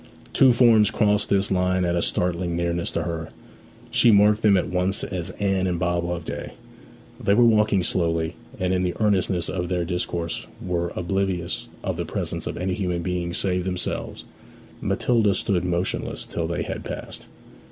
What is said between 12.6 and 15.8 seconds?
human beings save themselves. Matilda stood